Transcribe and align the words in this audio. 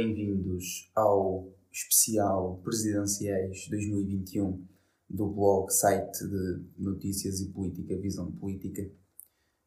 bem-vindos 0.00 0.90
ao 0.94 1.52
especial 1.70 2.58
Presidenciais 2.64 3.68
2021 3.68 4.66
do 5.10 5.26
blog 5.28 5.70
site 5.70 6.26
de 6.26 6.64
notícias 6.78 7.38
e 7.42 7.50
política, 7.50 7.98
Visão 7.98 8.32
Política. 8.32 8.90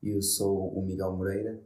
Eu 0.02 0.24
sou 0.24 0.74
o 0.74 0.84
Miguel 0.84 1.16
Moreira, 1.16 1.62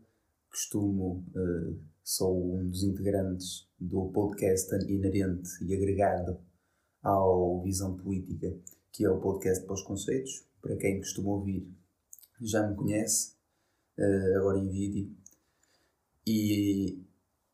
costumo, 0.49 1.23
uh, 1.33 1.79
sou 2.03 2.57
um 2.57 2.69
dos 2.69 2.83
integrantes 2.83 3.69
do 3.79 4.09
podcast 4.09 4.75
inerente 4.91 5.49
e 5.63 5.73
agregado 5.73 6.37
ao 7.01 7.63
Visão 7.63 7.95
Política, 7.95 8.53
que 8.91 9.05
é 9.05 9.09
o 9.09 9.21
podcast 9.21 9.63
para 9.63 9.75
os 9.75 9.83
conceitos. 9.83 10.45
Para 10.61 10.75
quem 10.75 10.97
costuma 10.97 11.29
ouvir, 11.29 11.65
já 12.41 12.67
me 12.67 12.75
conhece, 12.75 13.31
uh, 13.97 14.37
agora 14.39 14.59
em 14.59 14.67
vídeo. 14.67 15.09
E 16.27 16.99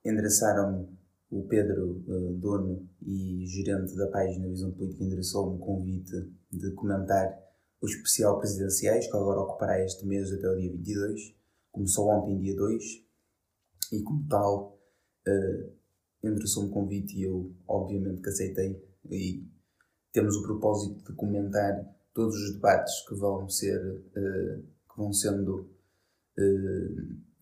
endereçaram-me 0.04 1.03
o 1.34 1.48
Pedro, 1.48 2.04
uh, 2.08 2.34
dono 2.34 2.88
e 3.02 3.46
gerente 3.48 3.96
da 3.96 4.08
página 4.08 4.48
Visão 4.48 4.72
Política, 4.72 5.04
endereçou-me 5.04 5.56
o 5.56 5.60
convite 5.60 6.32
de 6.52 6.72
comentar 6.74 7.36
o 7.82 7.88
especial 7.88 8.38
presidenciais, 8.38 9.08
que 9.10 9.18
agora 9.18 9.42
ocupará 9.42 9.84
este 9.84 10.06
mês 10.06 10.32
até 10.32 10.48
o 10.48 10.56
dia 10.56 10.72
22. 10.72 11.36
Começou 11.72 12.08
ontem, 12.10 12.40
dia 12.40 12.56
2, 12.56 12.84
e 13.94 14.04
como 14.04 14.28
tal, 14.28 14.80
uh, 15.28 15.74
endereçou-me 16.24 16.70
o 16.70 16.74
convite 16.74 17.18
e 17.18 17.24
eu, 17.24 17.52
obviamente, 17.68 18.22
que 18.22 18.30
aceitei. 18.30 18.80
E 19.10 19.44
temos 20.12 20.36
o 20.36 20.44
propósito 20.44 21.04
de 21.04 21.18
comentar 21.18 21.84
todos 22.14 22.36
os 22.36 22.54
debates 22.54 22.94
que 23.08 23.16
vão 23.16 23.50
ser, 23.50 23.82
uh, 23.82 24.62
que 24.62 24.98
vão 24.98 25.12
sendo 25.12 25.70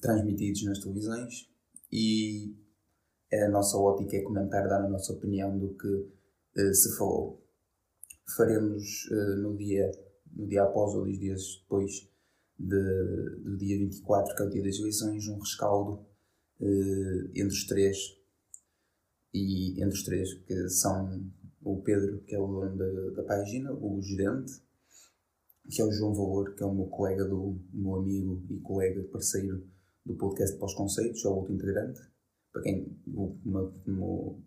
transmitidos 0.01 0.65
nas 0.65 0.79
televisões 0.79 1.49
e 1.89 2.53
a 3.33 3.49
nossa 3.49 3.77
ótica 3.77 4.17
é 4.17 4.21
comentar, 4.21 4.67
dar 4.67 4.83
a 4.83 4.89
nossa 4.89 5.13
opinião 5.13 5.57
do 5.57 5.73
que 5.75 5.87
uh, 5.87 6.73
se 6.73 6.97
falou. 6.97 7.41
Faremos 8.35 9.05
uh, 9.11 9.37
no, 9.37 9.55
dia, 9.55 9.91
no 10.33 10.47
dia 10.47 10.63
após 10.63 10.93
ou 10.93 11.03
dois 11.03 11.17
dias 11.17 11.59
depois 11.61 12.09
de, 12.59 13.39
do 13.43 13.57
dia 13.57 13.77
24, 13.77 14.35
que 14.35 14.41
é 14.41 14.45
o 14.45 14.49
dia 14.49 14.63
das 14.63 14.77
eleições, 14.77 15.27
um 15.27 15.39
rescaldo 15.39 16.05
uh, 16.59 17.29
entre 17.29 17.47
os 17.47 17.65
três 17.65 18.17
e 19.33 19.81
entre 19.81 19.95
os 19.95 20.03
três 20.03 20.33
que 20.33 20.69
são 20.69 21.31
o 21.63 21.81
Pedro, 21.81 22.21
que 22.21 22.35
é 22.35 22.39
o 22.39 22.47
dono 22.47 22.75
da, 22.75 23.21
da 23.21 23.23
página, 23.23 23.71
o 23.71 24.01
gerente, 24.01 24.61
que 25.69 25.81
é 25.81 25.85
o 25.85 25.91
João 25.91 26.13
Valor, 26.13 26.53
que 26.53 26.63
é 26.63 26.65
o 26.65 26.73
meu 26.73 26.87
colega, 26.87 27.23
do, 27.23 27.59
meu 27.71 27.95
amigo 27.95 28.43
e 28.49 28.59
colega, 28.59 29.01
parceiro 29.03 29.63
do 30.05 30.15
podcast 30.15 30.57
Pós 30.57 30.73
Conceitos, 30.73 31.23
é 31.23 31.29
o 31.29 31.35
outro 31.35 31.53
integrante. 31.53 32.10
Para 32.51 32.61
quem, 32.63 32.97
como, 33.05 34.43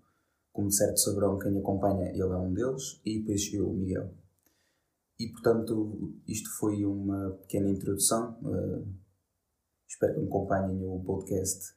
como, 0.52 0.70
certo 0.70 0.98
saberão, 0.98 1.38
quem 1.38 1.58
acompanha, 1.58 2.10
ele 2.10 2.22
é 2.22 2.36
um 2.36 2.52
deles, 2.52 3.00
e 3.04 3.20
depois 3.20 3.52
eu, 3.52 3.70
o 3.70 3.74
Miguel. 3.74 4.14
E 5.18 5.28
portanto, 5.28 6.12
isto 6.26 6.50
foi 6.58 6.84
uma 6.84 7.30
pequena 7.42 7.70
introdução. 7.70 8.38
Uh, 8.42 8.86
espero 9.88 10.14
que 10.14 10.20
me 10.20 10.26
acompanhem 10.26 10.84
o 10.84 11.02
podcast 11.04 11.74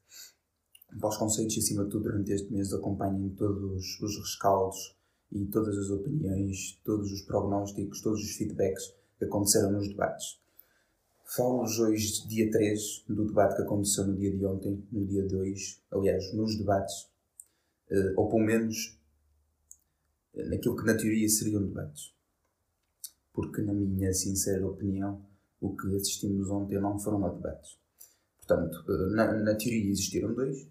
Pós 1.00 1.17
Conceitos 1.17 1.55
e, 1.55 1.59
acima 1.59 1.83
de 1.83 1.92
tudo, 1.92 2.03
durante 2.03 2.31
este 2.31 2.52
mês, 2.52 2.73
acompanhem 2.73 3.30
todos 3.36 4.00
os 4.02 4.17
rescaldos 4.17 4.98
e 5.31 5.45
todas 5.48 5.78
as 5.78 5.89
opiniões, 5.89 6.80
todos 6.83 7.11
os 7.11 7.22
prognósticos, 7.22 8.02
todos 8.02 8.22
os 8.22 8.36
feedbacks 8.36 8.95
que 9.20 9.25
aconteceram 9.25 9.72
nos 9.72 9.88
debates. 9.88 10.42
Falo-vos 11.30 11.78
hoje, 11.78 12.25
dia 12.25 12.50
3, 12.50 13.03
do 13.09 13.25
debate 13.25 13.58
que 13.58 13.61
aconteceu 13.61 14.08
no 14.08 14.16
dia 14.16 14.31
de 14.31 14.45
ontem, 14.45 14.81
no 14.89 15.06
dia 15.06 15.27
2, 15.27 15.83
aliás, 15.92 16.33
nos 16.33 16.58
debates, 16.58 17.10
eh, 17.89 18.14
ou 18.15 18.30
pelo 18.30 18.45
menos 18.45 18.98
eh, 20.33 20.45
naquilo 20.45 20.77
que 20.77 20.86
na 20.86 20.95
teoria 20.95 21.27
seriam 21.27 21.61
debates. 21.64 22.15
Porque, 23.33 23.61
na 23.61 23.73
minha 23.73 24.14
sincera 24.14 24.65
opinião, 24.65 25.21
o 25.60 25.76
que 25.76 25.93
assistimos 25.98 26.49
ontem 26.49 26.80
não 26.80 26.98
foram 26.98 27.26
a 27.26 27.30
debates. 27.30 27.77
Portanto, 28.38 28.86
eh, 28.89 29.09
na, 29.14 29.33
na 29.33 29.55
teoria 29.55 29.92
existiram 29.92 30.33
dois, 30.33 30.65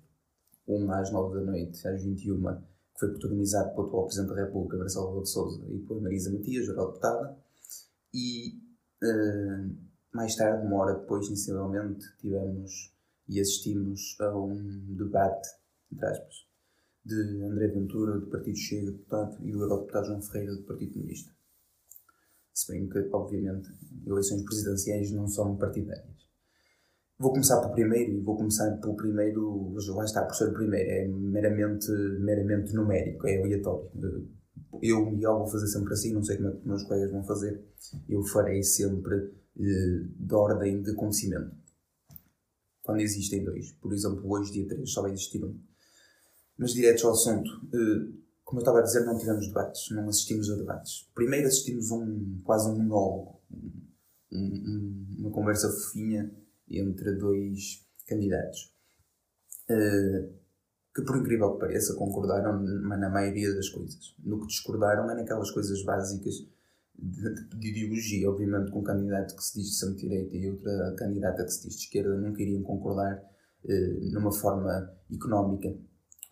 um 0.67 0.91
às 0.91 1.13
9 1.13 1.39
da 1.39 1.45
noite, 1.45 1.87
às 1.87 2.03
21, 2.03 2.41
que 2.41 3.01
foi 3.01 3.11
protagonizado 3.11 3.75
pelo 3.75 3.89
atual 3.89 4.07
Presidente 4.07 4.35
da 4.35 4.43
República, 4.43 4.79
Marcelo 4.79 5.23
de 5.23 5.29
Souza, 5.29 5.63
e 5.69 5.79
por 5.81 6.01
Marisa 6.01 6.33
Matias, 6.33 6.67
deputada, 6.67 7.37
e 8.15 8.59
uh, 9.05 9.86
mais 10.17 10.35
tarde, 10.35 10.67
uma 10.67 10.79
hora 10.79 10.99
depois, 10.99 11.27
sensivelmente, 11.27 12.05
tivemos 12.19 12.93
e 13.29 13.39
assistimos 13.41 14.17
a 14.21 14.37
um 14.37 14.57
debate, 14.97 15.49
entre 15.93 16.07
aspas, 16.07 16.35
de 17.05 17.45
André 17.45 17.69
Ventura, 17.69 18.19
do 18.19 18.27
Partido 18.29 18.57
Chega, 18.57 18.91
deputado, 18.91 19.37
e 19.45 19.55
o 19.55 19.61
Eurodeputado 19.61 20.07
João 20.07 20.23
Ferreira, 20.23 20.57
do 20.57 20.63
Partido 20.63 20.95
Comunista. 20.95 21.31
Se 22.53 22.73
bem 22.73 22.89
que, 22.89 22.99
obviamente, 23.13 23.69
eleições 24.07 24.43
presidenciais 24.43 25.13
não 25.13 25.29
são 25.29 25.57
partidárias. 25.57 26.17
Vou 27.19 27.33
começar 27.33 27.61
pelo 27.61 27.75
primeiro, 27.75 28.13
e 28.13 28.21
vou 28.21 28.37
começar 28.37 28.71
pelo 28.79 28.97
primeiro, 28.97 29.75
lá 29.95 30.05
está, 30.05 30.25
por 30.25 30.35
ser 30.35 30.49
o 30.49 30.55
primeiro, 30.55 30.89
é 30.91 31.07
meramente, 31.09 31.91
meramente 32.21 32.75
numérico, 32.75 33.27
é 33.27 33.39
aleatório. 33.39 33.91
Eu, 34.83 35.11
Miguel, 35.11 35.39
vou 35.39 35.47
fazer 35.47 35.67
sempre 35.67 35.93
assim, 35.93 36.13
não 36.13 36.23
sei 36.23 36.37
como 36.37 36.49
é 36.49 36.53
que 36.53 36.59
os 36.59 36.65
meus 36.65 36.83
colegas 36.85 37.11
vão 37.11 37.25
fazer, 37.25 37.65
eu 38.09 38.23
farei 38.25 38.63
sempre 38.63 39.35
de 39.57 40.35
ordem 40.35 40.83
de 40.83 40.91
acontecimento. 40.91 41.55
Quando 42.83 43.01
existem 43.01 43.43
dois. 43.43 43.73
Por 43.73 43.93
exemplo, 43.93 44.23
hoje, 44.31 44.53
dia 44.53 44.69
3, 44.69 44.89
só 44.89 45.03
vai 45.03 45.13
existir 45.13 45.45
um. 45.45 45.59
Mas 46.57 46.73
diretos 46.73 47.05
ao 47.05 47.13
assunto. 47.13 47.51
Eh, 47.75 48.13
como 48.45 48.61
eu 48.61 48.63
estava 48.63 48.79
a 48.79 48.83
dizer, 48.83 49.05
não 49.05 49.19
tivemos 49.19 49.49
debates, 49.49 49.91
não 49.91 50.09
assistimos 50.09 50.49
a 50.51 50.55
debates. 50.55 51.11
Primeiro 51.13 51.49
assistimos 51.49 51.91
um 51.91 52.41
quase 52.45 52.69
um 52.71 52.77
monólogo, 52.79 53.41
um, 54.31 54.39
um, 54.39 55.07
uma 55.19 55.31
conversa 55.33 55.69
fofinha 55.69 56.33
entre 56.69 57.13
dois 57.17 57.85
candidatos. 58.07 58.73
Uh, 59.69 60.33
que 60.95 61.03
por 61.03 61.17
incrível 61.17 61.55
que 61.55 61.59
pareça 61.59 61.95
concordaram 61.95 62.63
na 62.63 63.11
maioria 63.11 63.53
das 63.53 63.69
coisas. 63.69 64.15
No 64.21 64.41
que 64.41 64.47
discordaram 64.47 65.11
é 65.11 65.17
naquelas 65.17 65.51
coisas 65.51 65.83
básicas 65.83 66.47
de, 66.99 67.59
de, 67.59 67.69
ideologia, 67.71 68.31
obviamente 68.31 68.71
com 68.71 68.81
um 68.81 68.85
candidato 68.85 69.37
que 69.37 69.43
se 69.43 69.59
diz 69.59 69.71
de 69.71 69.77
centro-direita 69.77 70.37
e 70.37 70.51
outra 70.51 70.95
candidata 70.97 71.45
que 71.45 71.51
se 71.51 71.69
diz 71.69 71.77
de 71.77 71.85
esquerda 71.85 72.17
nunca 72.17 72.43
iriam 72.43 72.63
concordar 72.63 73.23
eh, 73.65 74.11
numa 74.13 74.33
forma 74.33 74.91
económica, 75.13 75.75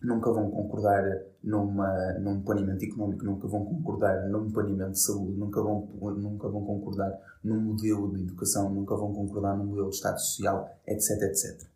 nunca 0.02 0.32
vão 0.32 0.50
concordar 0.50 1.04
numa, 1.42 2.12
num 2.20 2.42
planeamento 2.42 2.84
económico, 2.84 3.24
nunca 3.24 3.48
vão 3.48 3.64
concordar 3.64 4.28
num 4.28 4.50
planeamento 4.50 4.92
de 4.92 5.00
saúde, 5.00 5.36
nunca 5.36 5.62
vão, 5.62 5.86
nunca 6.16 6.48
vão 6.48 6.64
concordar 6.64 7.12
num 7.42 7.60
modelo 7.60 8.12
de 8.14 8.22
educação, 8.22 8.72
nunca 8.72 8.96
vão 8.96 9.12
concordar 9.12 9.56
num 9.56 9.66
modelo 9.66 9.90
de 9.90 9.96
Estado 9.96 10.18
social, 10.18 10.68
etc, 10.86 11.22
etc. 11.22 11.68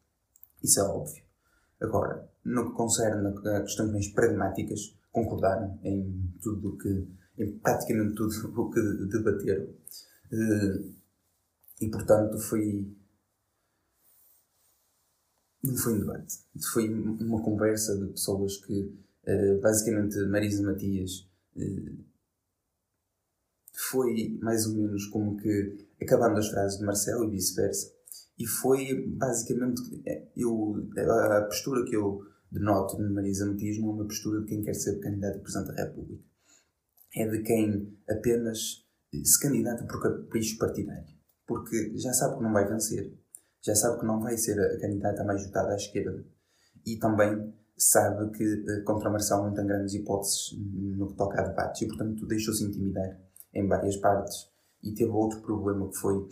Isso 0.62 0.80
é 0.80 0.84
óbvio. 0.84 1.22
Agora, 1.80 2.28
no 2.44 2.70
que 2.70 2.76
concerne 2.76 3.28
a 3.28 3.60
questões 3.62 3.90
mais 3.92 4.08
pragmáticas, 4.08 4.96
concordaram 5.12 5.78
em 5.82 6.32
tudo 6.42 6.70
o 6.70 6.78
que 6.78 7.08
em 7.38 7.58
praticamente 7.58 8.14
tudo 8.14 8.32
o 8.60 8.70
que 8.70 8.80
debateram. 9.06 9.64
Uh, 10.32 10.94
e 11.80 11.90
portanto 11.90 12.38
foi. 12.38 12.94
Não 15.62 15.76
foi 15.76 15.94
um 15.94 16.00
debate. 16.00 16.34
Foi 16.72 16.88
uma 16.88 17.42
conversa 17.42 17.96
de 17.96 18.12
pessoas 18.12 18.56
que, 18.58 18.94
uh, 19.26 19.60
basicamente, 19.60 20.16
Marisa 20.26 20.62
Matias 20.62 21.28
uh, 21.56 22.04
foi 23.72 24.38
mais 24.40 24.66
ou 24.66 24.74
menos 24.74 25.06
como 25.06 25.36
que 25.36 25.86
acabando 26.00 26.38
as 26.38 26.48
frases 26.48 26.78
de 26.78 26.84
Marcelo 26.84 27.24
e 27.24 27.30
vice-versa. 27.30 27.92
E 28.38 28.46
foi 28.46 29.04
basicamente 29.08 29.82
eu, 30.36 30.88
a 30.96 31.42
postura 31.42 31.84
que 31.84 31.96
eu 31.96 32.22
denoto 32.52 32.96
de 32.96 33.08
Marisa 33.12 33.46
Matias 33.46 33.78
não 33.78 33.90
é 33.90 33.92
uma 33.94 34.04
postura 34.04 34.40
de 34.40 34.46
quem 34.46 34.62
quer 34.62 34.74
ser 34.74 35.00
candidato 35.00 35.38
a 35.38 35.40
Presidente 35.40 35.74
da 35.74 35.84
República 35.84 36.28
é 37.14 37.26
de 37.26 37.42
quem 37.42 37.98
apenas 38.08 38.86
se 39.12 39.40
candidata 39.40 39.84
por 39.84 40.02
capricho 40.02 40.58
partidário. 40.58 41.16
Porque 41.46 41.96
já 41.96 42.12
sabe 42.12 42.36
que 42.36 42.42
não 42.42 42.52
vai 42.52 42.68
vencer, 42.68 43.16
já 43.62 43.74
sabe 43.74 44.00
que 44.00 44.06
não 44.06 44.20
vai 44.20 44.36
ser 44.36 44.60
a 44.60 44.80
candidata 44.80 45.24
mais 45.24 45.46
votada 45.46 45.72
à 45.72 45.76
esquerda 45.76 46.24
e 46.86 46.98
também 46.98 47.54
sabe 47.76 48.30
que 48.36 48.44
eh, 48.44 48.82
contra 48.82 49.10
Marcelo 49.10 49.44
não 49.44 49.54
tem 49.54 49.66
grandes 49.66 49.94
hipóteses 49.94 50.52
no 50.96 51.08
que 51.08 51.16
toca 51.16 51.40
a 51.40 51.48
debates 51.48 51.82
e, 51.82 51.86
portanto, 51.86 52.26
deixou-se 52.26 52.64
intimidar 52.64 53.18
em 53.54 53.66
várias 53.66 53.96
partes. 53.96 54.50
E 54.82 54.92
teve 54.92 55.10
outro 55.10 55.40
problema 55.40 55.88
que 55.88 55.96
foi. 55.96 56.18
Uh, 56.18 56.28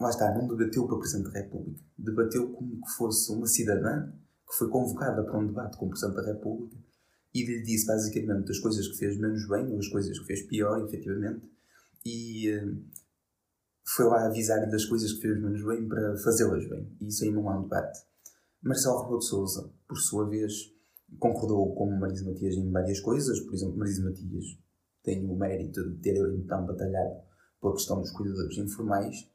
lá 0.00 0.10
está, 0.10 0.32
não 0.34 0.48
debateu 0.48 0.86
para 0.86 0.98
Presidente 0.98 1.32
da 1.32 1.40
República. 1.40 1.80
Debateu 1.98 2.52
como 2.52 2.80
que 2.80 2.90
fosse 2.96 3.32
uma 3.32 3.46
cidadã 3.46 4.10
que 4.48 4.56
foi 4.58 4.68
convocada 4.68 5.22
para 5.22 5.38
um 5.38 5.46
debate 5.46 5.76
com 5.76 5.86
o 5.86 5.90
Presidente 5.90 6.16
da 6.16 6.32
República 6.32 6.76
e 7.34 7.44
lhe 7.44 7.62
disse 7.62 7.86
basicamente 7.86 8.50
as 8.50 8.58
coisas 8.58 8.88
que 8.88 8.98
fez 8.98 9.16
menos 9.18 9.48
bem 9.48 9.70
ou 9.72 9.78
as 9.78 9.88
coisas 9.88 10.18
que 10.18 10.26
fez 10.26 10.42
pior, 10.42 10.84
efetivamente, 10.84 11.48
e 12.04 12.50
uh, 12.56 12.82
foi 13.84 14.06
lá 14.06 14.26
avisar-lhe 14.26 14.70
das 14.70 14.84
coisas 14.84 15.12
que 15.12 15.20
fez 15.20 15.40
menos 15.40 15.64
bem 15.64 15.86
para 15.88 16.16
fazê-las 16.18 16.68
bem. 16.68 16.90
E 17.00 17.08
isso 17.08 17.24
aí 17.24 17.30
não 17.30 17.48
há 17.48 17.58
um 17.58 17.62
debate. 17.62 18.00
Marcelo 18.62 19.02
Rebelo 19.02 19.18
de 19.18 19.26
Sousa, 19.26 19.72
por 19.88 19.98
sua 19.98 20.28
vez, 20.28 20.52
concordou 21.18 21.74
com 21.74 21.90
Marisa 21.98 22.24
Matias 22.24 22.54
em 22.54 22.70
várias 22.70 23.00
coisas. 23.00 23.40
Por 23.40 23.54
exemplo, 23.54 23.76
Marisa 23.76 24.02
Matias 24.02 24.58
tem 25.02 25.24
o 25.24 25.34
mérito 25.34 25.88
de 25.90 25.96
ter 25.98 26.16
então 26.34 26.66
batalhado 26.66 27.22
pela 27.60 27.74
questão 27.74 28.00
dos 28.00 28.10
cuidadores 28.10 28.56
informais 28.58 29.28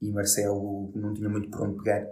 e 0.00 0.12
Marcelo 0.12 0.92
não 0.94 1.14
tinha 1.14 1.28
muito 1.28 1.50
por 1.50 1.62
onde 1.62 1.82
pegar. 1.82 2.06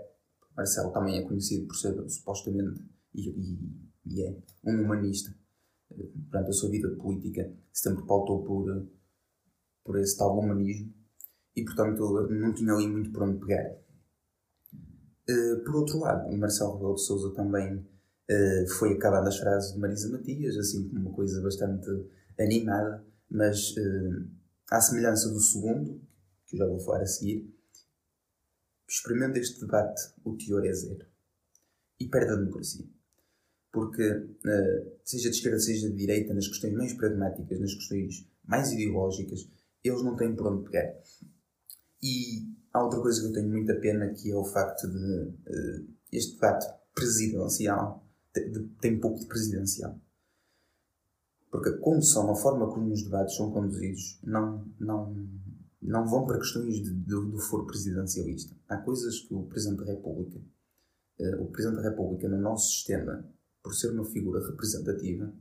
Marcelo 0.56 0.92
também 0.92 1.18
é 1.18 1.22
conhecido 1.22 1.66
por 1.66 1.76
ser 1.76 1.94
supostamente 2.08 2.80
e, 3.14 3.28
e, 3.28 3.58
e 4.06 4.22
é 4.22 4.36
um 4.64 4.82
humanista. 4.82 5.34
Durante 5.90 6.50
a 6.50 6.52
sua 6.52 6.70
vida 6.70 6.88
política 6.96 7.52
sempre 7.72 8.04
pautou 8.06 8.42
por, 8.44 8.86
por 9.84 9.98
esse 9.98 10.16
tal 10.16 10.38
humanismo 10.38 10.92
e 11.54 11.64
portanto 11.64 12.28
não 12.30 12.52
tinha 12.52 12.72
ali 12.72 12.88
muito 12.88 13.10
por 13.12 13.22
onde 13.22 13.38
pegar. 13.38 13.76
Uh, 15.28 15.64
por 15.64 15.76
outro 15.76 15.98
lado, 15.98 16.28
o 16.28 16.36
Marcelo 16.36 16.74
Rebelo 16.74 16.94
de 16.96 17.02
Sousa 17.02 17.34
também 17.34 17.76
uh, 17.76 18.68
foi 18.78 18.92
acabando 18.94 19.28
as 19.28 19.38
frases 19.38 19.72
de 19.72 19.78
Marisa 19.78 20.10
Matias, 20.10 20.56
assim 20.56 20.88
como 20.88 21.00
uma 21.00 21.14
coisa 21.14 21.40
bastante 21.40 21.88
animada, 22.38 23.04
mas 23.30 23.70
uh, 23.76 24.28
à 24.70 24.80
semelhança 24.80 25.30
do 25.30 25.40
segundo, 25.40 26.00
que 26.46 26.56
eu 26.56 26.58
já 26.58 26.66
vou 26.66 26.80
falar 26.80 27.02
a 27.02 27.06
seguir, 27.06 27.54
experimenta 28.88 29.38
este 29.38 29.60
debate, 29.60 30.00
o 30.24 30.36
teor 30.36 30.66
é 30.66 30.72
zero. 30.72 31.06
E 31.98 32.08
perde 32.08 32.32
a 32.32 32.36
democracia. 32.36 32.86
Porque, 33.74 34.28
seja 35.02 35.28
de 35.30 35.36
esquerda, 35.36 35.58
seja 35.58 35.90
de 35.90 35.96
direita, 35.96 36.32
nas 36.32 36.46
questões 36.46 36.74
mais 36.74 36.92
pragmáticas, 36.92 37.58
nas 37.58 37.74
questões 37.74 38.24
mais 38.44 38.70
ideológicas, 38.72 39.48
eles 39.82 40.02
não 40.04 40.14
têm 40.14 40.34
por 40.36 40.46
onde 40.46 40.70
pegar. 40.70 40.94
E 42.00 42.46
há 42.72 42.84
outra 42.84 43.00
coisa 43.00 43.20
que 43.20 43.26
eu 43.26 43.32
tenho 43.32 43.48
muita 43.48 43.74
pena 43.80 44.08
que 44.14 44.30
é 44.30 44.36
o 44.36 44.44
facto 44.44 44.88
de 44.88 44.96
uh, 44.96 45.88
este 46.12 46.34
debate 46.34 46.66
presidencial 46.94 48.04
tem 48.80 48.98
pouco 48.98 49.20
de 49.20 49.26
presidencial. 49.26 49.98
Porque 51.50 51.68
a 51.68 51.78
condução, 51.78 52.30
a 52.30 52.34
forma 52.34 52.68
como 52.72 52.92
os 52.92 53.02
debates 53.04 53.36
são 53.36 53.52
conduzidos, 53.52 54.18
não, 54.24 54.66
não, 54.78 55.28
não 55.80 56.06
vão 56.06 56.26
para 56.26 56.38
questões 56.38 56.82
de, 56.82 56.92
de, 56.92 57.30
do 57.30 57.38
foro 57.38 57.66
presidencialista. 57.66 58.56
Há 58.68 58.78
coisas 58.78 59.20
que 59.20 59.34
o 59.34 59.44
Presidente 59.44 59.84
da 59.84 59.92
República, 59.92 60.40
uh, 61.20 61.42
o 61.42 61.50
Presidente 61.50 61.82
da 61.82 61.90
República 61.90 62.28
no 62.28 62.38
nosso 62.38 62.72
sistema, 62.72 63.24
por 63.64 63.74
ser 63.74 63.90
uma 63.90 64.04
figura 64.04 64.46
representativa, 64.46 65.34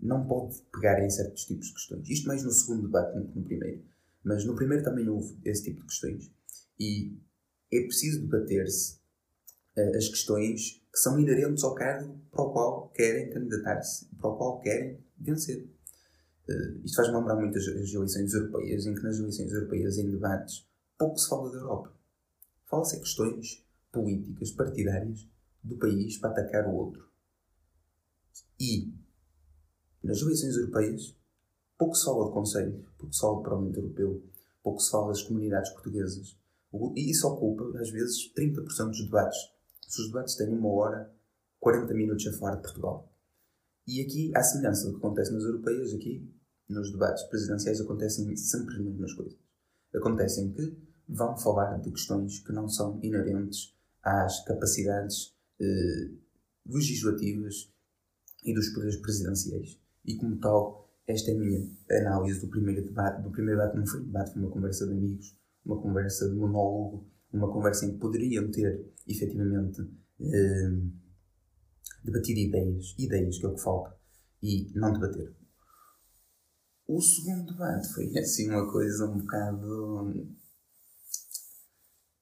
não 0.00 0.26
pode 0.26 0.62
pegar 0.72 1.04
em 1.04 1.10
certos 1.10 1.44
tipos 1.44 1.66
de 1.66 1.74
questões. 1.74 2.08
Isto 2.08 2.28
mais 2.28 2.44
no 2.44 2.52
segundo 2.52 2.82
debate 2.82 3.18
do 3.18 3.26
que 3.26 3.36
no 3.36 3.44
primeiro. 3.44 3.84
Mas 4.22 4.44
no 4.44 4.54
primeiro 4.54 4.84
também 4.84 5.08
houve 5.08 5.36
esse 5.44 5.64
tipo 5.64 5.80
de 5.80 5.86
questões. 5.86 6.32
E 6.78 7.18
é 7.72 7.80
preciso 7.80 8.22
debater-se 8.22 9.00
uh, 9.76 9.96
as 9.96 10.08
questões 10.08 10.82
que 10.92 10.98
são 10.98 11.18
inerentes 11.18 11.64
ao 11.64 11.74
cargo 11.74 12.16
para 12.30 12.44
o 12.44 12.52
qual 12.52 12.88
querem 12.90 13.30
candidatar-se, 13.30 14.06
para 14.16 14.30
o 14.30 14.36
qual 14.36 14.60
querem 14.60 15.04
vencer. 15.18 15.68
Uh, 16.48 16.84
isto 16.84 16.96
faz-me 16.96 17.16
lembrar 17.16 17.36
muito 17.36 17.58
as, 17.58 17.66
as 17.66 17.92
eleições 17.92 18.32
europeias, 18.32 18.86
em 18.86 18.94
que 18.94 19.02
nas 19.02 19.18
eleições 19.18 19.52
europeias, 19.52 19.98
em 19.98 20.10
debates, 20.10 20.68
pouco 20.96 21.18
se 21.18 21.28
fala 21.28 21.50
da 21.50 21.58
Europa. 21.58 21.92
Fala-se 22.66 22.96
em 22.96 23.00
questões 23.00 23.66
políticas, 23.90 24.52
partidárias, 24.52 25.28
do 25.62 25.76
país 25.76 26.18
para 26.18 26.30
atacar 26.30 26.68
o 26.68 26.74
outro. 26.74 27.13
E, 28.58 28.92
nas 30.02 30.20
eleições 30.20 30.56
europeias, 30.56 31.16
pouco 31.78 31.94
se 31.94 32.04
fala 32.04 32.26
de 32.26 32.32
Conselho, 32.32 32.86
pouco 32.98 33.14
se 33.14 33.20
fala 33.20 33.36
do 33.36 33.42
Parlamento 33.42 33.78
Europeu, 33.78 34.22
pouco 34.62 34.80
se 34.80 34.90
fala 34.90 35.08
das 35.08 35.22
comunidades 35.22 35.70
portuguesas. 35.72 36.36
E 36.96 37.10
isso 37.10 37.28
ocupa, 37.28 37.78
às 37.78 37.90
vezes, 37.90 38.32
30% 38.34 38.88
dos 38.88 39.04
debates. 39.04 39.38
Se 39.88 40.00
os 40.00 40.08
debates 40.08 40.34
têm 40.34 40.48
uma 40.48 40.68
hora, 40.68 41.14
40 41.60 41.94
minutos 41.94 42.26
a 42.26 42.32
falar 42.32 42.56
de 42.56 42.62
Portugal. 42.62 43.12
E 43.86 44.00
aqui, 44.00 44.32
à 44.34 44.42
semelhança 44.42 44.86
do 44.86 44.92
que 44.92 44.98
acontece 44.98 45.32
nas 45.32 45.44
europeias, 45.44 45.92
aqui, 45.92 46.28
nos 46.68 46.90
debates 46.90 47.22
presidenciais, 47.24 47.80
acontecem 47.80 48.34
sempre 48.36 48.74
as 48.74 48.80
mesmas 48.80 49.12
coisas. 49.12 49.38
Acontecem 49.94 50.50
que 50.52 50.76
vão 51.08 51.36
falar 51.36 51.78
de 51.78 51.90
questões 51.90 52.40
que 52.40 52.52
não 52.52 52.68
são 52.68 52.98
inerentes 53.02 53.74
às 54.02 54.42
capacidades 54.44 55.34
eh, 55.60 56.10
legislativas 56.66 57.72
e 58.44 58.54
dos 58.54 58.68
poderes 58.70 58.96
presidenciais. 58.96 59.80
E, 60.04 60.16
como 60.16 60.38
tal, 60.38 60.84
esta 61.06 61.30
é 61.30 61.34
a 61.34 61.38
minha 61.38 61.68
análise 61.90 62.40
do 62.40 62.48
primeiro 62.48 62.84
debate. 62.84 63.22
Do 63.22 63.30
primeiro 63.30 63.60
debate 63.60 63.76
não 63.76 63.86
foi 63.86 64.00
um 64.00 64.04
debate, 64.04 64.32
foi 64.32 64.42
uma 64.42 64.50
conversa 64.50 64.86
de 64.86 64.92
amigos, 64.92 65.36
uma 65.64 65.80
conversa 65.80 66.28
de 66.28 66.34
monólogo, 66.34 67.10
uma 67.32 67.52
conversa 67.52 67.86
em 67.86 67.92
que 67.92 67.98
poderiam 67.98 68.50
ter, 68.50 68.92
efetivamente, 69.06 69.80
eh, 70.20 70.70
debatido 72.04 72.38
ideias, 72.40 72.94
ideias 72.98 73.38
que 73.38 73.46
é 73.46 73.48
o 73.48 73.54
que 73.54 73.62
falta, 73.62 73.96
e 74.42 74.70
não 74.74 74.92
debater. 74.92 75.34
O 76.86 77.00
segundo 77.00 77.52
debate 77.52 77.88
foi 77.92 78.06
assim 78.18 78.50
uma 78.50 78.70
coisa 78.70 79.06
um 79.06 79.18
bocado. 79.18 80.28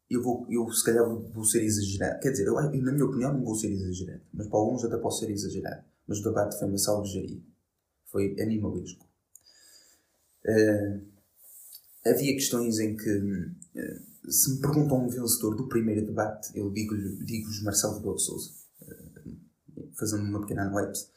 Eu, 0.08 0.22
vou, 0.22 0.46
eu 0.50 0.70
se 0.70 0.84
calhar 0.84 1.04
vou, 1.08 1.44
ser 1.44 1.62
exagerado. 1.64 2.20
Quer 2.20 2.32
dizer, 2.32 2.46
eu, 2.46 2.54
na 2.54 2.92
minha 2.92 3.04
opinião 3.04 3.32
não 3.32 3.44
vou 3.44 3.54
ser 3.54 3.70
exagerado, 3.70 4.22
mas 4.32 4.46
para 4.46 4.58
alguns 4.58 4.84
até 4.84 4.96
posso 4.98 5.20
ser 5.20 5.30
exagerado. 5.30 5.84
Mas 6.06 6.18
o 6.18 6.24
debate 6.24 6.58
foi 6.58 6.68
uma 6.68 6.78
salvejaria 6.78 7.40
foi 8.12 8.36
animalesco. 8.38 9.08
Uh, 10.44 11.00
havia 12.04 12.34
questões 12.34 12.78
em 12.78 12.94
que, 12.94 13.10
uh, 13.10 14.30
se 14.30 14.54
me 14.54 14.60
perguntam 14.60 15.04
um 15.04 15.08
vencedor 15.08 15.56
do 15.56 15.68
primeiro 15.68 16.06
debate, 16.06 16.50
eu 16.54 16.70
digo-vos 16.70 17.24
digo 17.24 17.64
Marcelo 17.64 17.96
Rebelo 17.96 18.16
de 18.16 18.22
Souza, 18.22 18.50
uh, 18.82 19.88
fazendo 19.98 20.24
uma 20.24 20.40
pequena 20.42 20.66
análise, 20.66 21.08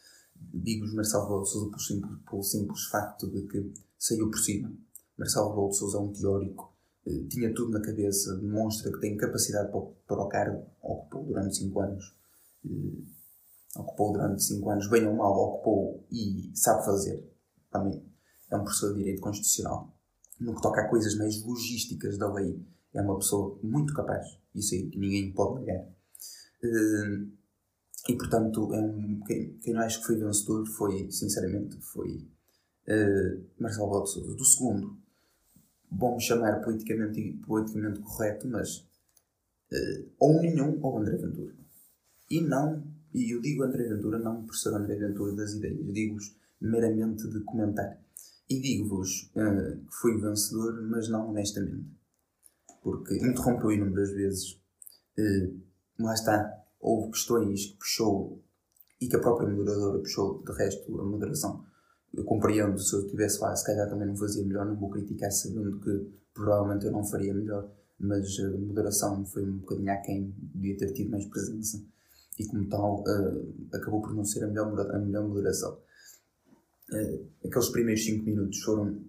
digo-vos 0.53 0.93
Marcelo 0.93 1.23
Rebelo 1.25 1.43
de 1.43 1.49
Souza 1.49 1.69
pelo 1.69 1.81
simples, 1.81 2.19
pelo 2.29 2.43
simples 2.43 2.83
facto 2.85 3.29
de 3.29 3.41
que 3.45 3.73
saiu 3.99 4.29
por 4.31 4.39
cima. 4.39 4.71
Marcelo 5.17 5.49
Rebelo 5.49 5.69
de 5.69 5.77
Souza 5.77 5.97
é 5.97 6.01
um 6.01 6.13
teórico, 6.13 6.73
tinha 7.29 7.53
tudo 7.53 7.71
na 7.71 7.81
cabeça, 7.81 8.35
demonstra 8.37 8.91
que 8.91 8.99
tem 8.99 9.17
capacidade 9.17 9.71
para, 9.71 9.81
para 10.07 10.23
o 10.23 10.29
cargo, 10.29 10.65
ocupou 10.81 11.25
durante 11.25 11.57
5 11.57 11.79
anos 11.81 12.15
ocupou 13.75 14.13
durante 14.13 14.43
5 14.43 14.69
anos, 14.69 14.89
bem 14.89 15.05
ou 15.07 15.15
mal, 15.15 15.33
ocupou 15.33 16.05
e 16.11 16.51
sabe 16.55 16.85
fazer. 16.85 17.29
Também 17.69 18.03
é 18.49 18.55
um 18.55 18.63
professor 18.63 18.93
de 18.93 18.99
Direito 18.99 19.21
Constitucional. 19.21 19.93
No 20.39 20.55
que 20.55 20.61
toca 20.61 20.81
a 20.81 20.89
coisas 20.89 21.15
mais 21.15 21.43
logísticas 21.43 22.17
da 22.17 22.31
lei, 22.31 22.59
é 22.93 23.01
uma 23.01 23.17
pessoa 23.17 23.59
muito 23.61 23.93
capaz. 23.93 24.25
Isso 24.53 24.73
aí 24.75 24.89
ninguém 24.95 25.31
pode 25.33 25.61
negar. 25.61 25.83
Uh, 26.63 27.29
e 28.07 28.15
portanto, 28.15 28.73
é 28.73 28.79
um, 28.79 29.19
quem, 29.25 29.57
quem 29.57 29.73
eu 29.73 29.79
acho 29.79 29.99
que 29.99 30.05
foi 30.05 30.15
vencedor 30.17 30.65
foi, 30.67 31.11
sinceramente, 31.11 31.77
foi 31.81 32.27
uh, 32.87 33.43
Marcelo 33.59 33.87
Rebelo 33.87 34.03
de 34.03 34.11
Sousa. 34.11 34.35
Do 34.35 34.45
segundo, 34.45 34.97
vamos 35.91 36.23
chamar 36.23 36.61
politicamente, 36.61 37.39
politicamente 37.45 37.99
correto, 37.99 38.47
mas 38.47 38.77
uh, 39.71 40.09
ou 40.19 40.41
nenhum 40.41 40.79
ou 40.81 40.99
André 40.99 41.17
Ventura. 41.17 41.53
E 42.29 42.41
não 42.41 42.94
e 43.15 43.31
eu 43.31 43.39
digo 43.39 43.63
André 43.63 43.87
Ventura 43.87 44.19
não 44.19 44.45
por 44.45 44.53
ser 44.53 44.73
André 44.73 44.97
Ventura 44.97 45.33
das 45.33 45.53
ideias, 45.53 45.93
digo-vos 45.93 46.35
meramente 46.59 47.25
de 47.29 47.39
comentar. 47.45 47.97
E 48.49 48.59
digo-vos 48.59 49.31
uh, 49.35 49.85
que 49.85 49.95
fui 50.01 50.19
vencedor, 50.19 50.81
mas 50.83 51.07
não 51.07 51.29
honestamente. 51.29 51.87
Porque 52.83 53.15
interrompeu 53.15 53.71
inúmeras 53.71 54.11
vezes. 54.11 54.61
Uh, 55.17 55.61
lá 55.97 56.13
está, 56.13 56.61
houve 56.77 57.11
questões 57.11 57.67
que 57.67 57.77
puxou 57.77 58.43
e 58.99 59.07
que 59.07 59.15
a 59.15 59.21
própria 59.21 59.49
moderadora 59.49 59.99
puxou, 59.99 60.43
de 60.43 60.51
resto, 60.51 60.99
a 60.99 61.05
moderação. 61.05 61.63
Eu 62.13 62.25
compreendo, 62.25 62.77
se 62.77 62.97
eu 62.97 63.05
estivesse 63.05 63.39
lá, 63.39 63.55
se 63.55 63.65
calhar 63.65 63.89
também 63.89 64.07
não 64.07 64.17
fazia 64.17 64.45
melhor, 64.45 64.65
não 64.65 64.75
vou 64.75 64.89
criticar 64.89 65.31
sabendo 65.31 65.79
que 65.79 66.11
provavelmente 66.33 66.85
eu 66.85 66.91
não 66.91 67.03
faria 67.05 67.33
melhor, 67.33 67.71
mas 67.97 68.37
a 68.41 68.57
moderação 68.57 69.25
foi 69.25 69.45
um 69.45 69.59
bocadinho 69.59 69.91
aquém, 69.93 70.35
devia 70.37 70.77
ter 70.77 70.91
tido 70.91 71.11
mais 71.11 71.25
presença 71.27 71.81
e 72.37 72.45
como 72.47 72.67
tal 72.67 73.01
uh, 73.01 73.67
acabou 73.73 74.01
por 74.01 74.13
não 74.13 74.25
ser 74.25 74.43
a 74.43 74.47
melhor, 74.47 74.79
a 74.91 74.99
melhor 74.99 75.27
moderação. 75.27 75.81
Uh, 76.91 77.29
aqueles 77.45 77.69
primeiros 77.69 78.03
5 78.03 78.25
minutos 78.25 78.59
foram. 78.61 79.03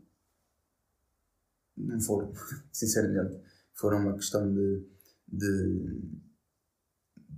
não 1.76 2.00
foram, 2.00 2.32
sinceramente. 2.72 3.40
Foram 3.74 4.00
uma 4.00 4.14
questão 4.14 4.52
de. 4.52 4.86
de 5.28 6.00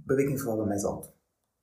para 0.07 0.17
ver 0.17 0.27
quem 0.27 0.39
falava 0.39 0.67
mais 0.67 0.85
alto. 0.85 1.13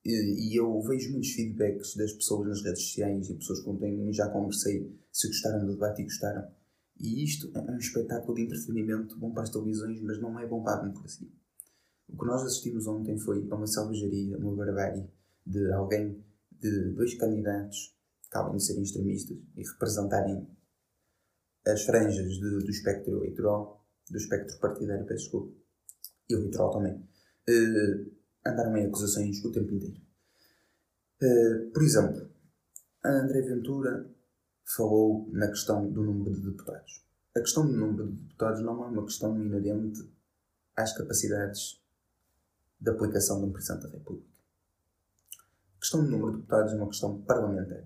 E, 0.03 0.51
e, 0.51 0.55
eu 0.55 0.79
vejo 0.83 1.11
muitos 1.11 1.31
feedbacks 1.31 1.95
das 1.95 2.13
pessoas 2.13 2.47
nas 2.47 2.63
redes 2.63 2.83
sociais 2.83 3.27
e 3.27 3.33
pessoas 3.33 3.61
com 3.61 3.75
quem 3.77 4.13
já 4.13 4.29
conversei 4.29 4.95
se 5.11 5.27
gostaram 5.27 5.65
do 5.65 5.73
debate 5.73 6.01
e 6.01 6.05
gostaram. 6.05 6.47
E 6.99 7.23
isto 7.23 7.51
é 7.55 7.71
um 7.71 7.77
espetáculo 7.77 8.35
de 8.35 8.43
entretenimento 8.43 9.17
bom 9.17 9.31
para 9.31 9.43
as 9.43 9.49
televisões, 9.49 9.99
mas 10.01 10.19
não 10.21 10.39
é 10.39 10.45
bom 10.45 10.63
para 10.63 10.77
a 10.77 10.81
democracia. 10.81 11.27
O 12.07 12.17
que 12.17 12.25
nós 12.25 12.43
assistimos 12.43 12.87
ontem 12.87 13.17
foi 13.17 13.47
a 13.49 13.55
uma 13.55 13.67
selvageria, 13.67 14.37
uma 14.37 14.55
barbárie 14.55 15.09
de 15.45 15.71
alguém, 15.73 16.23
de 16.51 16.91
dois 16.91 17.13
candidatos 17.15 17.95
que 18.21 18.27
acabam 18.29 18.55
de 18.55 18.63
serem 18.63 18.83
extremistas 18.83 19.37
e 19.55 19.63
representarem 19.63 20.47
as 21.67 21.83
franjas 21.83 22.33
de, 22.35 22.39
do 22.39 22.69
espectro 22.69 23.17
eleitoral, 23.17 23.83
do 24.09 24.17
espectro 24.17 24.59
partidário, 24.59 25.05
peço 25.05 25.23
desculpa, 25.23 25.57
e 26.29 26.33
eleitoral 26.33 26.71
também, 26.71 26.93
uh, 26.93 28.11
andaram 28.45 28.77
em 28.77 28.85
acusações 28.85 29.43
o 29.43 29.51
tempo 29.51 29.73
inteiro. 29.73 29.99
Uh, 31.21 31.71
por 31.71 31.83
exemplo, 31.83 32.29
André 33.03 33.41
Ventura 33.41 34.09
falou 34.75 35.29
na 35.31 35.47
questão 35.47 35.91
do 35.91 36.03
número 36.03 36.33
de 36.33 36.41
deputados. 36.41 37.03
A 37.35 37.39
questão 37.39 37.65
do 37.65 37.73
número 37.73 38.11
de 38.11 38.21
deputados 38.21 38.61
não 38.61 38.83
é 38.83 38.87
uma 38.87 39.03
questão 39.03 39.39
inerente 39.39 40.09
às 40.75 40.95
capacidades 40.95 41.83
de 42.85 42.91
aplicação 42.91 43.39
de 43.39 43.45
um 43.45 43.51
Presidente 43.51 43.83
da 43.83 43.89
República. 43.89 44.29
A 45.75 45.79
questão 45.79 46.03
do 46.03 46.11
número 46.11 46.31
de 46.31 46.37
deputados 46.37 46.73
é 46.73 46.75
uma 46.75 46.87
questão 46.87 47.21
parlamentar. 47.23 47.83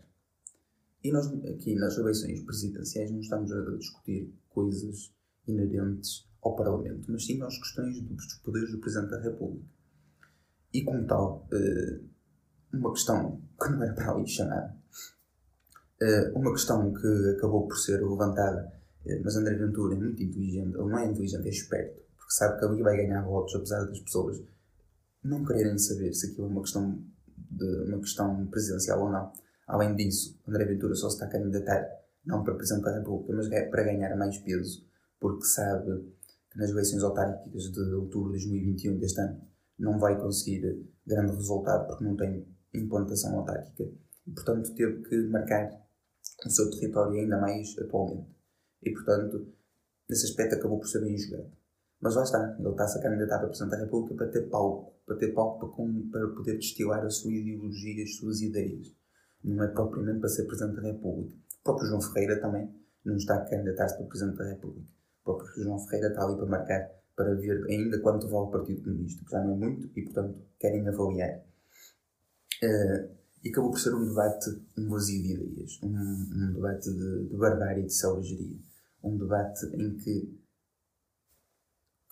E 1.02 1.12
nós, 1.12 1.28
aqui 1.46 1.76
nas 1.76 1.98
eleições 1.98 2.44
presidenciais, 2.44 3.10
não 3.10 3.22
estamos 3.22 3.50
a 3.52 3.78
discutir 3.78 4.34
coisas 4.50 5.14
inerentes 5.48 6.28
ao 6.42 6.56
Parlamento, 6.56 7.10
mas 7.10 7.26
sim 7.26 7.42
às 7.42 7.58
questões 7.58 8.02
dos 8.02 8.34
poderes 8.44 8.72
do 8.72 8.80
Presidente 8.80 9.12
da 9.12 9.22
República. 9.22 9.66
E, 10.74 10.84
como 10.84 11.08
tal, 11.08 11.48
eh, 11.54 12.02
uma 12.74 12.92
questão 12.92 13.42
que 13.60 13.70
não 13.70 13.82
era 13.82 13.94
para 13.94 14.12
ali 14.12 14.28
chamada, 14.28 14.78
eh, 16.02 16.32
uma 16.36 16.52
questão 16.52 16.94
que 16.94 17.36
acabou 17.38 17.68
por 17.68 17.78
ser 17.78 18.02
levantada, 18.02 18.72
eh, 19.06 19.22
mas 19.24 19.36
André 19.38 19.56
Ventura 19.56 19.96
é 19.96 19.98
muito 19.98 20.22
inteligente, 20.22 20.76
ele 20.76 20.90
não 20.90 21.00
é 21.00 21.06
inteligente, 21.06 21.48
é 21.48 21.50
esperto, 21.50 22.02
porque 22.18 22.34
sabe 22.34 22.60
que 22.60 22.66
ali 22.66 22.82
vai 22.82 22.98
ganhar 22.98 23.24
votos, 23.24 23.56
apesar 23.56 23.86
das 23.86 24.00
pessoas 24.00 24.42
não 25.24 25.44
quererem 25.46 25.78
saber 25.78 26.14
se 26.14 26.32
aquilo 26.32 26.48
é 26.48 26.50
uma 26.50 26.62
questão, 26.62 27.04
de, 27.38 27.84
uma 27.88 28.00
questão 28.00 28.48
presidencial 28.48 29.04
ou 29.04 29.12
não. 29.12 29.32
Além 29.68 29.96
disso, 29.96 30.40
André 30.48 30.66
Ventura 30.66 30.96
só 30.96 31.10
se 31.10 31.16
está 31.16 31.26
a 31.26 31.30
candidatar 31.30 31.88
não 32.26 32.44
para 32.44 32.56
Presidente 32.56 32.84
da 32.84 32.98
República, 32.98 33.34
mas 33.34 33.50
para 33.50 33.84
ganhar 33.84 34.16
mais 34.16 34.38
peso, 34.40 34.86
porque 35.20 35.46
sabe 35.46 36.16
que 36.52 36.58
nas 36.58 36.70
eleições 36.70 37.04
autárquicas 37.04 37.72
de 37.72 37.94
outubro 37.94 38.34
de 38.34 38.46
2021 38.46 39.00
deste 39.00 39.22
ano 39.22 39.42
não 39.78 39.98
vai 39.98 40.20
conseguir 40.20 40.86
grande 41.06 41.36
resultado 41.36 41.88
porque 41.88 42.04
não 42.04 42.16
tem 42.16 42.46
implantação 42.74 43.38
autárquica 43.38 43.84
e, 44.28 44.32
portanto, 44.32 44.74
teve 44.76 45.02
que 45.04 45.16
marcar 45.28 45.72
o 46.46 46.50
seu 46.50 46.70
território 46.70 47.20
ainda 47.20 47.40
mais 47.40 47.76
atualmente. 47.80 48.30
E, 48.84 48.92
portanto, 48.92 49.48
nesse 50.10 50.26
aspecto 50.26 50.56
acabou 50.56 50.80
por 50.80 50.88
ser 50.88 51.02
bem 51.02 51.18
jogado. 51.18 51.52
Mas 52.02 52.16
lá 52.16 52.24
está, 52.24 52.56
ele 52.58 52.70
está-se 52.70 52.98
a 52.98 53.02
candidatar 53.02 53.40
para 53.40 53.48
Presidente 53.48 53.72
da 53.72 53.84
República 53.84 54.16
para 54.16 54.28
ter 54.32 54.50
palco, 54.50 54.94
para 55.06 55.18
ter 55.18 55.34
palco 55.34 55.60
para, 55.60 55.76
com, 55.76 56.10
para 56.10 56.28
poder 56.30 56.56
destilar 56.56 57.04
a 57.06 57.10
sua 57.10 57.34
ideologia, 57.34 58.04
as 58.04 58.16
suas 58.16 58.42
ideias 58.42 59.00
não 59.44 59.64
é 59.64 59.68
propriamente 59.68 60.20
para 60.20 60.30
ser 60.30 60.46
Presidente 60.46 60.82
da 60.82 60.82
República. 60.82 61.36
O 61.60 61.64
próprio 61.64 61.88
João 61.88 62.02
Ferreira 62.02 62.42
também 62.42 62.74
não 63.06 63.16
está 63.16 63.36
a 63.36 63.46
candidatar-se 63.46 63.98
para 63.98 64.06
Presidente 64.08 64.38
da 64.38 64.50
República. 64.50 64.90
O 65.22 65.24
próprio 65.24 65.64
João 65.64 65.80
Ferreira 65.80 66.10
está 66.10 66.26
ali 66.26 66.36
para 66.36 66.46
marcar, 66.46 66.90
para 67.16 67.36
ver 67.36 67.66
ainda 67.70 68.00
quanto 68.00 68.28
vale 68.28 68.48
o 68.48 68.52
Partido 68.52 68.84
Comunista, 68.84 69.24
que 69.24 69.32
já 69.32 69.44
não 69.44 69.54
é 69.54 69.58
muito 69.58 69.90
e, 69.98 70.04
portanto, 70.04 70.42
querem 70.60 70.88
avaliar. 70.88 71.40
Uh, 72.64 73.20
e 73.42 73.50
acabou 73.50 73.72
por 73.72 73.80
ser 73.80 73.94
um 73.94 74.06
debate, 74.06 74.50
um 74.78 74.90
vazio 74.90 75.24
de 75.24 75.34
ideias, 75.34 75.80
um, 75.82 75.90
um 75.90 76.54
debate 76.54 76.92
de, 76.92 77.30
de 77.30 77.38
barbárie 77.38 77.84
e 77.84 77.88
de 77.88 77.94
selvageria. 77.94 78.58
Um 79.02 79.18
debate 79.18 79.66
em 79.78 79.96
que 79.96 80.38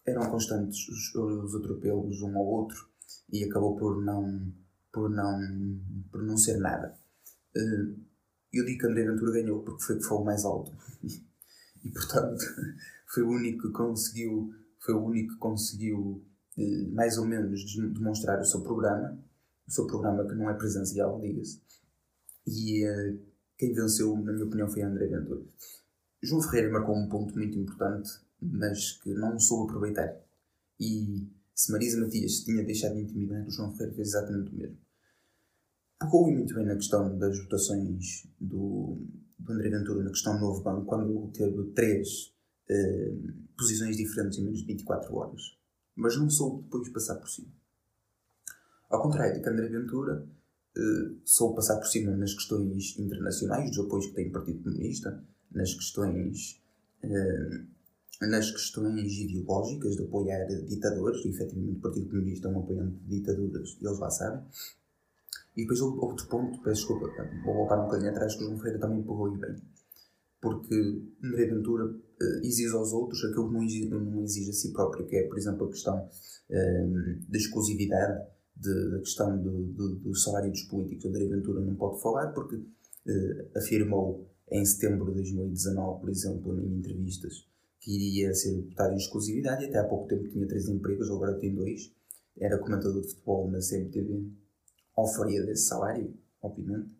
eram 0.07 0.29
constantes 0.31 0.87
os, 0.87 1.15
os 1.15 1.55
atropelos 1.55 2.21
um 2.21 2.37
ao 2.37 2.45
outro 2.45 2.87
e 3.31 3.43
acabou 3.43 3.75
por 3.75 4.01
não, 4.01 4.53
por 4.91 5.09
não, 5.09 5.39
por 6.09 6.23
não 6.23 6.37
ser 6.37 6.57
nada. 6.57 6.97
Eh, 7.55 7.93
eu 8.53 8.65
digo 8.65 8.79
que 8.79 8.87
André 8.87 9.03
Ventura 9.03 9.33
ganhou 9.33 9.61
porque 9.63 9.83
foi 9.83 9.97
que 9.97 10.03
foi 10.03 10.17
o 10.17 10.23
mais 10.23 10.45
alto. 10.45 10.71
e 11.83 11.91
portanto 11.91 12.43
foi 13.13 13.23
o 13.23 13.29
único 13.29 13.67
que 13.67 13.73
conseguiu, 13.73 14.53
foi 14.79 14.95
o 14.95 15.03
único 15.03 15.33
que 15.33 15.39
conseguiu 15.39 16.25
eh, 16.57 16.87
mais 16.93 17.17
ou 17.17 17.25
menos 17.25 17.75
demonstrar 17.93 18.39
o 18.39 18.45
seu 18.45 18.61
programa, 18.61 19.19
o 19.67 19.71
seu 19.71 19.85
programa 19.85 20.25
que 20.25 20.35
não 20.35 20.49
é 20.49 20.53
presencial, 20.53 21.19
diga-se. 21.19 21.61
E 22.47 22.87
uh, 22.87 23.19
quem 23.57 23.73
venceu, 23.73 24.15
na 24.15 24.31
minha 24.31 24.45
opinião, 24.45 24.69
foi 24.69 24.81
André 24.81 25.07
Ventura. 25.07 25.41
João 26.23 26.41
Ferreira 26.41 26.71
marcou 26.71 26.95
um 26.95 27.09
ponto 27.09 27.35
muito 27.35 27.57
importante, 27.59 28.09
mas 28.41 28.93
que 28.93 29.13
não 29.13 29.39
soube 29.39 29.69
aproveitar. 29.69 30.15
E 30.79 31.27
se 31.53 31.71
Marisa 31.71 31.99
Matias 31.99 32.41
tinha 32.41 32.63
deixado 32.63 32.95
de 32.95 33.01
intimidar, 33.01 33.45
o 33.45 33.51
João 33.51 33.71
Ferreira 33.71 33.95
fez 33.95 34.09
exatamente 34.09 34.53
o 34.53 34.57
mesmo 34.57 34.87
pegou 35.99 36.31
muito 36.31 36.53
bem 36.53 36.65
na 36.65 36.75
questão 36.75 37.17
das 37.17 37.37
votações 37.39 38.27
do, 38.39 38.97
do 39.37 39.51
André 39.51 39.69
Ventura 39.69 40.03
na 40.03 40.11
questão 40.11 40.35
do 40.35 40.41
novo 40.41 40.61
banco, 40.61 40.85
quando 40.85 41.31
teve 41.31 41.63
três 41.71 42.33
uh, 42.69 43.33
posições 43.57 43.97
diferentes 43.97 44.37
em 44.37 44.43
menos 44.43 44.59
de 44.59 44.67
24 44.67 45.13
horas, 45.15 45.57
mas 45.95 46.15
não 46.17 46.29
soube 46.29 46.63
depois 46.63 46.89
passar 46.89 47.15
por 47.15 47.27
cima. 47.27 47.49
Ao 48.89 49.01
contrário 49.01 49.41
de 49.41 49.49
André 49.49 49.67
Ventura 49.67 50.23
uh, 50.77 51.21
soube 51.25 51.55
passar 51.55 51.77
por 51.77 51.87
cima 51.87 52.15
nas 52.15 52.33
questões 52.33 52.97
internacionais, 52.97 53.71
dos 53.71 53.85
apoios 53.85 54.07
que 54.07 54.13
tem 54.13 54.29
o 54.29 54.31
Partido 54.31 54.63
Comunista, 54.63 55.23
nas 55.51 55.73
questões. 55.73 56.61
Uh, 57.03 57.76
nas 58.21 58.51
questões 58.51 59.11
ideológicas 59.13 59.95
de 59.95 60.03
apoiar 60.03 60.45
ditadores, 60.67 61.23
e 61.23 61.29
efetivamente 61.29 61.77
o 61.77 61.81
Partido 61.81 62.09
Comunista 62.09 62.47
é 62.47 62.51
um 62.51 62.59
apoiante 62.59 62.97
de 62.97 63.17
ditaduras, 63.17 63.77
eles 63.81 63.99
lá 63.99 64.09
sabem, 64.09 64.43
e 65.57 65.61
depois 65.61 65.81
outro 65.81 66.27
ponto, 66.27 66.61
peço 66.61 66.87
desculpa, 66.87 67.07
vou 67.43 67.55
voltar 67.55 67.81
um 67.81 67.85
bocadinho 67.85 68.11
atrás, 68.11 68.35
que 68.35 68.43
o 68.43 68.45
João 68.45 68.57
Ferreira 68.59 68.79
também 68.79 69.01
pegou 69.01 69.25
aí 69.25 69.37
bem. 69.39 69.55
Porque 70.39 70.75
André 71.23 71.47
Ventura 71.47 71.85
uh, 71.85 72.39
exige 72.43 72.75
aos 72.75 72.93
outros 72.93 73.23
aquilo 73.23 73.47
que 73.47 73.53
não 73.55 73.63
exige, 73.63 73.89
não 73.89 74.23
exige 74.23 74.51
a 74.51 74.53
si 74.53 74.71
próprio, 74.71 75.07
que 75.07 75.15
é, 75.15 75.23
por 75.23 75.35
exemplo, 75.35 75.65
a 75.65 75.71
questão 75.71 75.97
uh, 75.97 77.31
da 77.31 77.37
exclusividade, 77.37 78.23
de, 78.55 78.91
da 78.91 78.99
questão 78.99 79.35
do, 79.41 79.63
do, 79.73 79.95
do, 79.95 80.15
salário 80.15 80.51
dos 80.51 80.61
políticos. 80.63 81.05
André 81.05 81.25
Ventura 81.27 81.59
não 81.59 81.75
pode 81.75 82.01
falar 82.03 82.27
porque 82.33 82.55
uh, 82.55 83.57
afirmou 83.57 84.29
em 84.51 84.63
setembro 84.63 85.07
de 85.07 85.15
2019, 85.15 86.01
por 86.01 86.09
exemplo, 86.11 86.59
em 86.59 86.77
entrevistas, 86.77 87.47
que 87.79 87.95
iria 87.95 88.33
ser 88.33 88.55
deputado 88.55 88.93
em 88.93 88.97
exclusividade 88.97 89.63
e 89.63 89.67
até 89.67 89.79
há 89.79 89.83
pouco 89.83 90.07
tempo 90.07 90.27
tinha 90.29 90.47
três 90.47 90.67
empregos, 90.67 91.09
agora 91.09 91.37
tem 91.39 91.53
dois. 91.53 91.91
Era 92.39 92.57
comentador 92.57 93.01
de 93.01 93.09
futebol 93.09 93.49
na 93.49 93.59
CMTV 93.59 94.31
faria 95.05 95.43
desse 95.45 95.67
salário, 95.67 96.13
obviamente, 96.41 96.95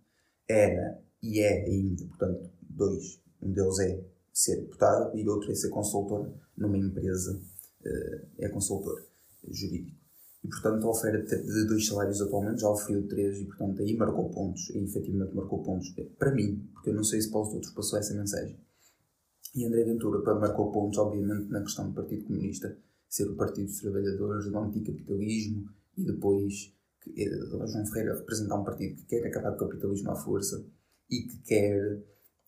era 0.48 1.02
e 1.22 1.40
é 1.40 1.66
ainda, 1.66 2.06
portanto, 2.06 2.50
dois. 2.62 3.20
Um 3.42 3.52
deles 3.52 3.80
é 3.80 4.04
ser 4.32 4.62
deputado 4.62 5.18
e 5.18 5.28
outro 5.28 5.52
é 5.52 5.56
ser 5.56 5.70
consultor 5.70 6.32
numa 6.56 6.78
empresa, 6.78 7.34
uh, 7.82 8.28
é 8.38 8.50
consultor 8.50 9.04
jurídico. 9.48 9.98
E, 10.44 10.48
portanto, 10.48 10.86
a 10.86 10.92
oferta 10.92 11.38
de 11.38 11.66
dois 11.66 11.88
salários 11.88 12.22
atualmente 12.22 12.62
já 12.62 12.70
oferiu 12.70 13.08
três 13.08 13.40
e, 13.40 13.46
portanto, 13.46 13.82
aí 13.82 13.98
marcou 13.98 14.30
pontos. 14.30 14.70
E, 14.70 14.78
efetivamente, 14.78 15.36
marcou 15.36 15.64
pontos. 15.64 15.90
Para 16.18 16.32
mim, 16.32 16.70
porque 16.74 16.92
eu 16.92 16.94
não 16.94 17.04
sei 17.04 17.20
se 17.22 17.32
para 17.32 17.42
os 17.42 17.54
outros 17.54 17.74
passou 17.74 17.98
essa 17.98 18.14
mensagem. 18.14 18.58
E 19.58 19.66
André 19.66 19.84
Ventura 19.86 20.22
marcou 20.36 20.72
pontos, 20.72 21.00
obviamente, 21.00 21.50
na 21.50 21.62
questão 21.62 21.88
do 21.90 21.96
Partido 21.96 22.26
Comunista, 22.26 22.78
ser 23.10 23.28
o 23.28 23.36
Partido 23.36 23.66
dos 23.66 23.82
Trabalhadores, 23.82 24.46
do 24.46 24.58
anticapitalismo 24.60 25.68
e 25.98 26.06
depois 26.06 26.78
João 27.66 27.86
Ferreira 27.88 28.16
representa 28.16 28.54
um 28.54 28.64
partido 28.64 28.98
que 28.98 29.06
quer 29.06 29.26
acabar 29.26 29.58
com 29.58 29.66
o 29.66 29.70
capitalismo 29.70 30.12
à 30.12 30.16
força 30.16 30.64
e 31.10 31.24
que 31.24 31.38
quer 31.40 31.96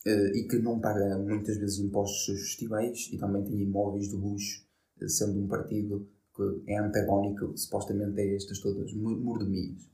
uh, 0.05 0.35
e 0.35 0.47
que 0.47 0.59
não 0.59 0.79
paga 0.79 1.17
muitas 1.17 1.57
vezes 1.57 1.79
impostos 1.79 2.41
festivais 2.41 3.09
e 3.11 3.17
também 3.17 3.43
tem 3.43 3.59
imóveis 3.59 4.09
de 4.09 4.15
luxo, 4.15 4.63
uh, 5.01 5.09
sendo 5.09 5.39
um 5.39 5.47
partido 5.47 6.07
que 6.35 6.71
é 6.71 6.77
antagónico 6.77 7.57
supostamente 7.57 8.21
a 8.21 8.35
estas 8.35 8.59
todas 8.59 8.93
mordomias. 8.93 9.89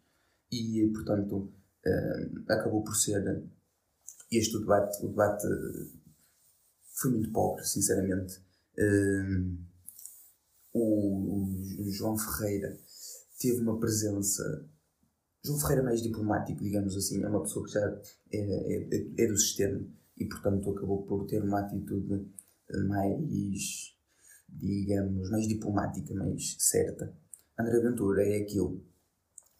E, 0.51 0.91
portanto, 0.93 1.50
acabou 2.48 2.84
por 2.84 2.95
ser 2.95 3.43
este 4.31 4.57
o 4.57 4.60
debate. 4.60 5.03
O 5.03 5.10
debate 5.10 5.48
foi 6.95 7.11
muito 7.11 7.31
pobre, 7.31 7.63
sinceramente. 7.65 8.41
o, 10.73 11.81
o 11.81 11.91
João 11.91 12.17
Ferreira 12.17 12.77
teve 13.39 13.61
uma 13.61 13.79
presença. 13.79 14.67
João 15.43 15.59
Ferreira 15.59 15.81
é 15.81 15.85
mais 15.85 16.01
diplomático, 16.01 16.63
digamos 16.63 16.95
assim, 16.95 17.23
é 17.23 17.27
uma 17.27 17.43
pessoa 17.43 17.65
que 17.65 17.73
já 17.73 18.01
é, 18.31 18.37
é, 18.37 19.23
é 19.23 19.27
do 19.27 19.37
sistema 19.37 19.85
e, 20.17 20.25
portanto, 20.25 20.71
acabou 20.71 21.03
por 21.05 21.27
ter 21.27 21.43
uma 21.43 21.59
atitude 21.59 22.31
mais, 22.87 23.95
digamos, 24.49 25.29
mais 25.29 25.47
diplomática, 25.47 26.13
mais 26.15 26.55
certa. 26.59 27.15
André 27.59 27.79
Ventura 27.79 28.27
é 28.27 28.41
aquilo 28.41 28.83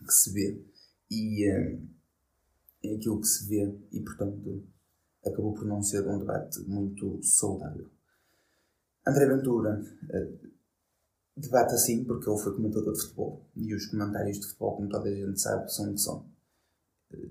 que 0.06 0.14
se 0.14 0.32
vê 0.32 0.66
e 1.10 1.46
é, 1.46 1.80
é 2.84 2.96
aquilo 2.96 3.20
que 3.20 3.28
se 3.28 3.48
vê 3.48 3.78
e, 3.92 4.02
portanto, 4.02 4.68
acabou 5.26 5.54
por 5.54 5.66
não 5.66 5.82
ser 5.82 6.08
um 6.08 6.20
debate 6.20 6.60
muito 6.62 7.22
saudável. 7.24 7.90
André 9.08 9.28
Ventura 9.28 9.82
eh, 10.10 10.32
debate 11.36 11.74
assim 11.74 12.04
porque 12.04 12.30
ele 12.30 12.40
foi 12.40 12.56
comentador 12.56 12.94
de 12.94 13.02
futebol 13.02 13.46
e 13.56 13.74
os 13.74 13.86
comentários 13.88 14.40
de 14.40 14.48
futebol, 14.48 14.78
como 14.78 14.90
toda 14.90 15.10
a 15.10 15.14
gente 15.14 15.40
sabe, 15.40 15.72
são 15.72 15.92
o 15.92 15.94
que 15.94 16.02
são. 16.02 16.26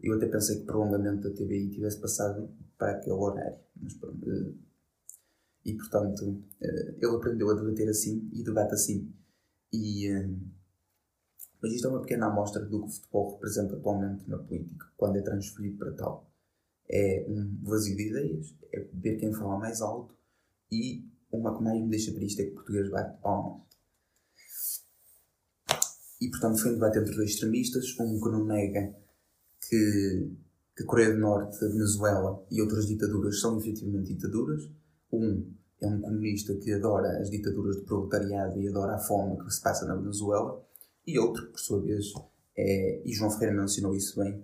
Eu 0.02 0.16
até 0.16 0.26
pensei 0.26 0.56
que 0.56 0.62
o 0.62 0.66
prolongamento 0.66 1.28
da 1.28 1.34
TVI 1.34 1.70
tivesse 1.70 2.00
passado 2.00 2.48
para 2.78 2.92
aquele 2.92 3.16
horário, 3.16 3.58
mas. 3.76 3.94
Eh, 3.94 4.52
e 5.64 5.74
portanto, 5.74 6.42
eh, 6.60 6.94
ele 7.00 7.16
aprendeu 7.16 7.50
a 7.50 7.54
debater 7.54 7.88
assim 7.88 8.28
e 8.32 8.42
debate 8.42 8.74
assim. 8.74 9.12
E, 9.72 10.08
eh, 10.08 10.28
Mas 11.60 11.72
isto 11.72 11.86
é 11.88 11.90
uma 11.90 12.02
pequena 12.02 12.26
amostra 12.26 12.62
do 12.62 12.80
que 12.80 12.86
o 12.86 12.88
futebol 12.88 13.32
representa 13.34 13.74
atualmente 13.74 14.28
na 14.28 14.38
política, 14.38 14.86
quando 14.96 15.16
é 15.16 15.22
transferido 15.22 15.78
para 15.78 15.92
tal. 15.92 16.30
É 16.88 17.24
um 17.28 17.58
vazio 17.62 17.96
de 17.96 18.08
ideias, 18.08 18.54
é 18.72 18.86
ver 18.92 19.16
quem 19.16 19.32
fala 19.32 19.58
mais 19.58 19.80
alto 19.80 20.14
e 20.70 21.04
uma 21.32 21.56
que 21.56 21.64
mais 21.64 21.80
me 21.80 21.88
deixa 21.88 22.12
triste 22.12 22.42
é 22.42 22.44
que 22.44 22.52
o 22.52 22.54
português 22.54 22.90
bate 22.90 23.20
palmas. 23.20 23.62
E 26.20 26.30
portanto 26.30 26.58
foi 26.58 26.70
um 26.70 26.74
debate 26.74 26.98
entre 26.98 27.14
dois 27.14 27.30
extremistas, 27.30 27.98
um 27.98 28.20
que 28.20 28.28
não 28.30 28.44
nega 28.44 28.94
que, 29.68 30.30
que 30.76 30.82
a 30.82 30.86
Coreia 30.86 31.12
do 31.12 31.18
Norte, 31.18 31.64
a 31.64 31.68
Venezuela 31.68 32.44
e 32.50 32.60
outras 32.60 32.86
ditaduras 32.86 33.40
são 33.40 33.58
efetivamente 33.58 34.14
ditaduras. 34.14 34.70
Um 35.12 35.52
é 35.80 35.86
um 35.86 36.00
comunista 36.00 36.54
que 36.54 36.72
adora 36.72 37.18
as 37.18 37.30
ditaduras 37.30 37.76
do 37.76 37.82
proletariado 37.82 38.58
e 38.60 38.68
adora 38.68 38.94
a 38.94 38.98
fome 38.98 39.36
que 39.38 39.50
se 39.52 39.60
passa 39.60 39.84
na 39.86 39.94
Venezuela. 39.94 40.64
E 41.06 41.18
outro, 41.18 41.46
por 41.50 41.60
sua 41.60 41.82
vez, 41.82 42.06
é, 42.56 43.02
e 43.04 43.12
João 43.12 43.30
Ferreira 43.30 43.60
mencionou 43.60 43.94
isso 43.94 44.18
bem, 44.18 44.42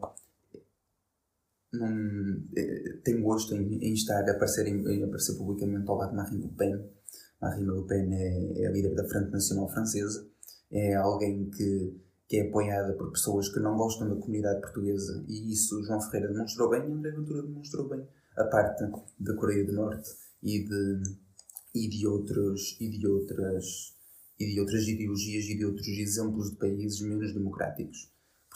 num, 1.72 2.48
é, 2.56 2.98
tem 3.04 3.20
gosto 3.22 3.54
em, 3.54 3.78
em, 3.82 3.92
estar 3.92 4.22
a 4.28 4.32
aparecer, 4.32 4.66
em, 4.66 4.86
em, 4.88 5.04
aparecer 5.04 5.36
publicamente 5.36 5.88
ao 5.88 5.96
lado 5.96 6.10
de 6.10 6.16
Marine 6.16 6.42
Le 6.42 6.52
Pen. 6.56 6.90
Marine 7.40 7.70
Le 7.70 7.86
Pen 7.86 8.14
é, 8.14 8.62
é 8.62 8.66
a 8.66 8.70
líder 8.70 8.94
da 8.94 9.08
Frente 9.08 9.30
Nacional 9.30 9.68
Francesa, 9.68 10.26
é 10.70 10.94
alguém 10.94 11.48
que, 11.50 12.00
que 12.28 12.38
é 12.38 12.48
apoiada 12.48 12.92
por 12.94 13.10
pessoas 13.12 13.48
que 13.48 13.60
não 13.60 13.76
gostam 13.76 14.08
da 14.08 14.20
comunidade 14.20 14.60
portuguesa 14.60 15.24
e 15.28 15.52
isso 15.52 15.82
João 15.84 16.00
Ferreira 16.00 16.32
demonstrou 16.32 16.70
bem 16.70 16.88
e 16.88 16.92
André 16.92 17.10
Ventura 17.10 17.42
demonstrou 17.42 17.88
bem 17.88 18.06
a 18.36 18.44
parte 18.44 18.84
da 19.18 19.34
Coreia 19.34 19.66
do 19.66 19.72
Norte 19.72 20.08
e 20.42 20.64
de, 20.64 21.02
e 21.74 21.88
de, 21.88 22.06
outros, 22.06 22.76
e 22.80 22.88
de 22.88 23.06
outras 23.06 23.94
e 24.40 24.46
de 24.46 24.58
outras 24.58 24.88
ideologias 24.88 25.44
e 25.44 25.58
de 25.58 25.66
outros 25.66 25.86
exemplos 25.86 26.50
de 26.50 26.56
países 26.56 27.00
menos 27.02 27.34
democráticos. 27.34 28.10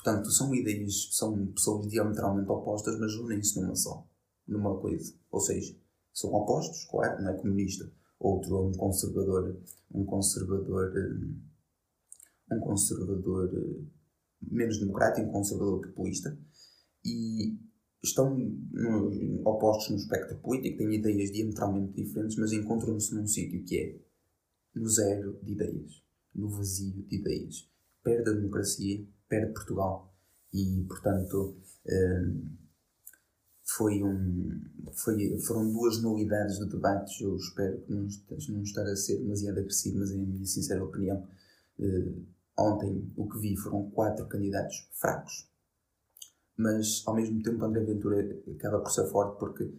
Portanto, 0.05 0.31
são 0.31 0.55
ideias, 0.55 1.09
são 1.13 1.47
pessoas 1.47 1.89
diametralmente 1.89 2.51
opostas, 2.51 3.01
mas 3.01 3.15
unem-se 3.15 3.59
numa 3.59 3.75
só, 3.75 4.07
numa 4.47 4.79
coisa. 4.79 5.15
Ou 5.31 5.41
seja, 5.41 5.75
são 6.13 6.31
opostos, 6.35 6.85
claro, 6.91 7.23
não 7.23 7.31
é 7.31 7.39
comunista. 7.39 7.91
Outro 8.21 8.55
é 8.55 8.61
um 8.61 8.73
conservador, 8.73 9.59
um 9.91 10.05
conservador, 10.05 10.93
um 12.53 12.61
conservador 12.61 13.51
menos 14.43 14.79
democrático, 14.79 15.27
um 15.27 15.33
conservador 15.33 15.81
populista, 15.81 16.39
e 17.03 17.59
estão 18.03 18.37
no, 18.37 19.41
opostos 19.49 19.89
no 19.89 19.97
espectro 19.97 20.39
político, 20.41 20.77
têm 20.77 20.97
ideias 20.97 21.33
diametralmente 21.33 21.95
diferentes, 21.95 22.37
mas 22.37 22.53
encontram-se 22.53 23.15
num 23.15 23.27
sítio 23.27 23.65
que 23.65 23.79
é 23.79 23.99
no 24.79 24.87
zero 24.87 25.41
de 25.43 25.53
ideias, 25.53 26.03
no 26.35 26.51
vazio 26.51 27.03
de 27.05 27.17
ideias. 27.17 27.67
Perde 28.03 28.29
a 28.29 28.35
democracia, 28.35 29.09
perde 29.35 29.53
Portugal. 29.53 30.15
E, 30.53 30.85
portanto, 30.89 31.57
hum, 31.87 32.57
foi 33.65 34.03
um, 34.05 34.61
foi, 34.93 35.39
foram 35.41 35.73
duas 35.73 36.01
novidades 36.01 36.59
de 36.59 36.67
debates. 36.67 37.21
Eu 37.21 37.37
espero 37.37 37.81
que 37.81 37.93
não, 37.93 38.07
não 38.51 38.63
estar 38.63 38.83
a 38.83 38.97
ser 38.97 39.19
demasiado 39.19 39.59
agressivo, 39.59 39.99
mas 39.99 40.13
a 40.13 40.15
minha 40.15 40.47
sincera 40.47 40.85
opinião. 40.85 41.27
Uh, 41.79 42.25
ontem 42.57 43.13
o 43.17 43.29
que 43.29 43.39
vi 43.41 43.57
foram 43.57 43.91
quatro 43.91 44.29
candidatos 44.29 44.89
fracos, 44.93 45.51
mas 46.57 47.03
ao 47.05 47.17
mesmo 47.17 47.43
tempo 47.43 47.65
André 47.65 47.83
Ventura 47.83 48.41
acaba 48.55 48.79
por 48.79 48.93
ser 48.93 49.11
forte 49.11 49.41
porque 49.41 49.75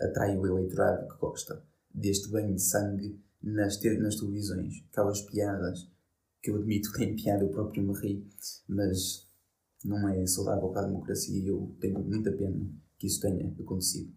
atrai 0.00 0.36
o 0.36 0.44
eleitorado 0.44 1.06
que 1.06 1.20
gosta 1.20 1.62
deste 1.94 2.28
banho 2.28 2.52
de 2.52 2.62
sangue 2.62 3.22
nas, 3.40 3.80
nas 4.00 4.16
televisões, 4.16 4.84
aquelas 4.90 5.20
piadas 5.20 5.88
que 6.42 6.50
eu 6.50 6.56
admito 6.56 6.92
que 6.92 6.98
têm 6.98 7.16
piada, 7.16 7.44
eu 7.44 7.50
próprio 7.50 7.82
me 7.82 7.98
ri, 7.98 8.26
mas 8.68 9.26
não 9.84 10.08
é 10.08 10.26
saudável 10.26 10.68
para 10.70 10.82
a 10.82 10.86
democracia 10.86 11.38
e 11.38 11.46
eu 11.46 11.76
tenho 11.80 12.02
muita 12.02 12.32
pena 12.32 12.68
que 12.98 13.06
isso 13.06 13.20
tenha 13.20 13.48
acontecido. 13.60 14.12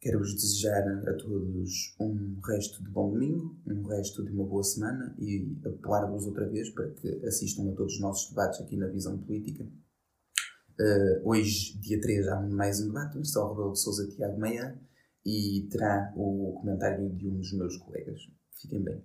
Quero-vos 0.00 0.34
desejar 0.34 0.82
a 1.08 1.14
todos 1.14 1.94
um 2.00 2.40
resto 2.44 2.82
de 2.82 2.90
bom 2.90 3.12
domingo, 3.12 3.56
um 3.68 3.84
resto 3.84 4.24
de 4.24 4.32
uma 4.32 4.44
boa 4.44 4.64
semana 4.64 5.14
e 5.16 5.56
apelar-vos 5.64 6.26
outra 6.26 6.48
vez 6.48 6.70
para 6.70 6.90
que 6.90 7.24
assistam 7.24 7.70
a 7.70 7.74
todos 7.76 7.94
os 7.94 8.00
nossos 8.00 8.30
debates 8.30 8.60
aqui 8.60 8.76
na 8.76 8.88
Visão 8.88 9.16
Política. 9.18 9.64
Uh, 9.64 11.28
hoje, 11.28 11.78
dia 11.78 12.00
3, 12.00 12.26
há 12.26 12.40
mais 12.40 12.80
um 12.80 12.88
debate, 12.88 13.16
o 13.16 13.24
São 13.24 13.50
Rebelo 13.50 13.72
de 13.72 13.80
Souza 13.80 14.08
Tiago 14.08 14.40
Meia 14.40 14.76
e 15.24 15.68
terá 15.70 16.12
o 16.16 16.58
comentário 16.60 17.08
de 17.14 17.28
um 17.28 17.36
dos 17.36 17.52
meus 17.52 17.76
colegas. 17.76 18.20
Fiquem 18.60 18.82
bem. 18.82 19.00